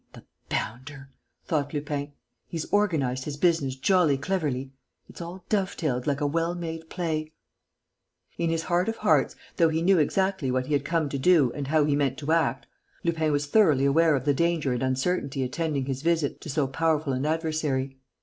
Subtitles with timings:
[0.13, 1.11] "The bounder!"
[1.45, 2.13] thought Lupin.
[2.47, 4.71] "He's organized his business jolly cleverly.
[5.07, 7.33] It's all dove tailed like a well made play."
[8.39, 11.51] In his heart of hearts, though he knew exactly what he had come to do
[11.51, 12.65] and how he meant to act,
[13.03, 17.13] Lupin was thoroughly aware of the danger and uncertainty attending his visit to so powerful
[17.13, 17.99] an adversary.